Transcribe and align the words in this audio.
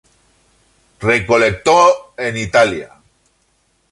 Recolectó 0.99 1.91
en 2.17 2.35
Italia 2.35 2.89